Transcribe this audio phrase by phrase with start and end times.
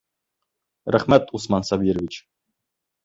[0.95, 2.21] Рәхмәт, Усман Сабирович!